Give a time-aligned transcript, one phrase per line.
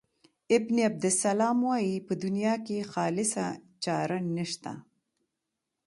[0.57, 3.45] ابن عبدالسلام وايي په دنیا کې خالصه
[3.83, 4.73] چاره نشته.